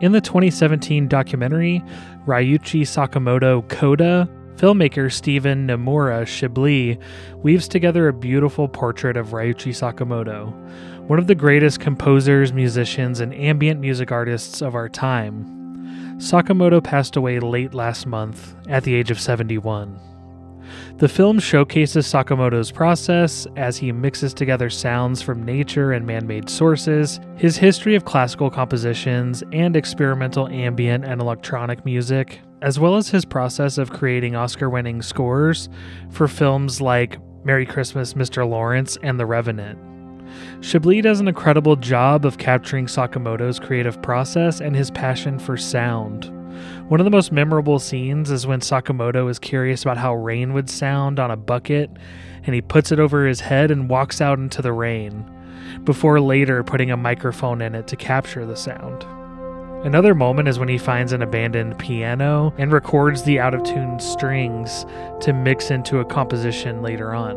[0.00, 1.82] In the 2017 documentary,
[2.26, 7.02] Ryuichi Sakamoto Coda, filmmaker Stephen Nomura Schible
[7.42, 10.52] weaves together a beautiful portrait of Ryuichi Sakamoto,
[11.08, 15.46] one of the greatest composers, musicians, and ambient music artists of our time.
[16.18, 19.98] Sakamoto passed away late last month at the age of 71.
[20.98, 26.48] The film showcases Sakamoto's process as he mixes together sounds from nature and man made
[26.48, 33.10] sources, his history of classical compositions and experimental ambient and electronic music, as well as
[33.10, 35.68] his process of creating Oscar winning scores
[36.08, 38.48] for films like Merry Christmas, Mr.
[38.48, 39.78] Lawrence, and The Revenant.
[40.60, 46.32] Schible does an incredible job of capturing Sakamoto's creative process and his passion for sound.
[46.88, 50.70] One of the most memorable scenes is when Sakamoto is curious about how rain would
[50.70, 51.90] sound on a bucket,
[52.44, 55.24] and he puts it over his head and walks out into the rain,
[55.84, 59.04] before later putting a microphone in it to capture the sound.
[59.84, 64.00] Another moment is when he finds an abandoned piano and records the out of tune
[64.00, 64.84] strings
[65.20, 67.36] to mix into a composition later on.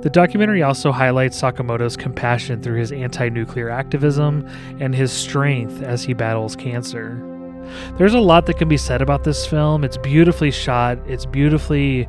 [0.00, 4.48] The documentary also highlights Sakamoto's compassion through his anti nuclear activism
[4.80, 7.37] and his strength as he battles cancer.
[7.96, 9.84] There's a lot that can be said about this film.
[9.84, 12.08] It's beautifully shot, it's beautifully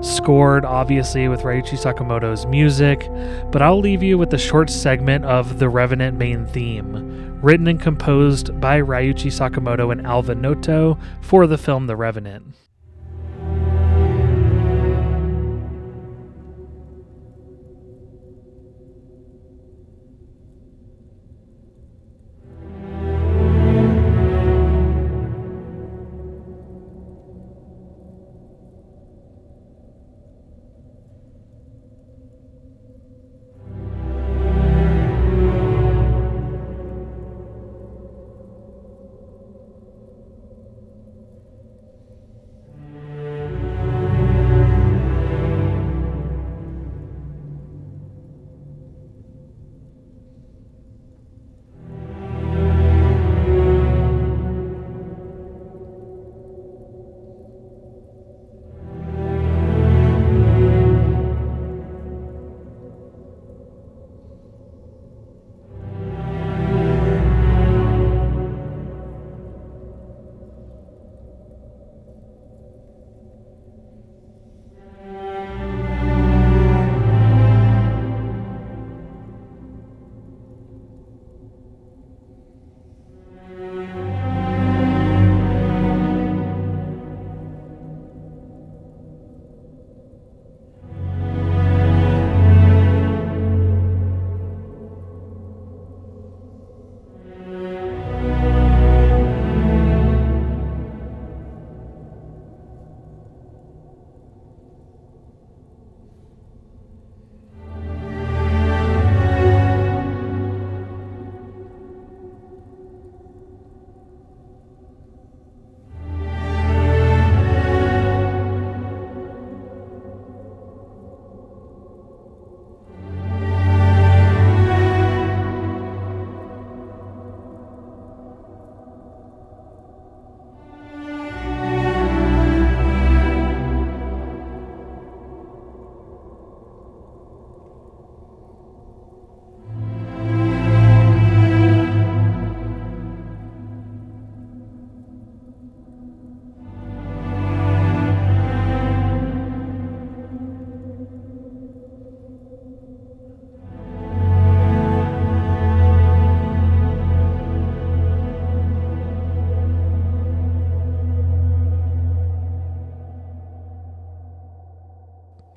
[0.00, 3.08] scored, obviously, with Ryuichi Sakamoto's music,
[3.50, 7.80] but I'll leave you with a short segment of the Revenant main theme, written and
[7.80, 12.63] composed by Ryuichi Sakamoto and Alva Noto for the film The Revenant.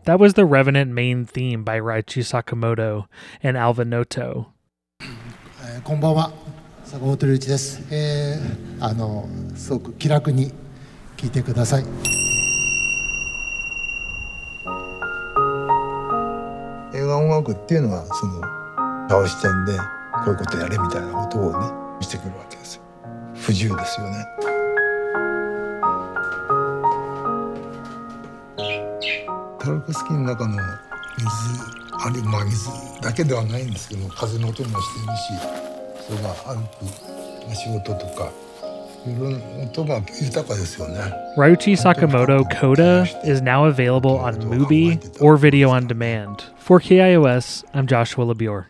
[0.08, 3.08] That was the Revenant main theme by Raichi Sakamoto
[3.44, 4.54] and Alva Noto.
[5.02, 6.32] えーこんばんは
[6.86, 10.54] 坂本龍一です、えーあのすごく気楽に
[11.18, 11.84] 聞いてください
[16.96, 18.40] 映画音楽っていうのはその
[19.10, 19.78] 顔視点で
[20.24, 22.82] こういうことやれみたいなことをね見せてくるわけですよ。
[23.36, 24.26] 不自由ですよね
[29.68, 30.62] タルコスキーの中の水
[32.00, 32.70] あるいはまあ水
[33.02, 35.34] だけではないんですけど風の音もしてるし
[36.08, 36.62] それが歩
[37.50, 38.32] く仕事とか
[41.38, 46.44] Ryuichi Sakamoto Coda is now available on Mubi or video on demand.
[46.58, 48.66] For KIOS, I'm Joshua Labure.